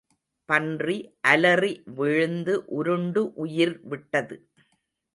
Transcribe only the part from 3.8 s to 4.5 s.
விட்டது.